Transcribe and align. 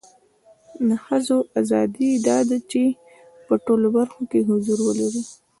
د 0.87 0.89
خځو 1.03 1.37
اذادی 1.59 2.09
دا 2.27 2.37
ده 2.49 2.57
چې 2.71 2.83
په 3.45 3.53
ټولو 3.65 3.87
برخو 3.97 4.21
کې 4.31 4.39
حضور 4.49 4.79
ولري 4.85 5.23